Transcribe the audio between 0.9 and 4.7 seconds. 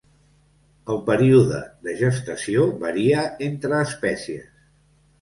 El període de gestació varia entre espècies.